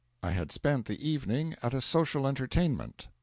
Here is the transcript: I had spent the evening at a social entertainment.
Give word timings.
I 0.23 0.31
had 0.31 0.51
spent 0.51 0.87
the 0.87 1.07
evening 1.07 1.53
at 1.61 1.75
a 1.75 1.79
social 1.79 2.25
entertainment. 2.25 3.07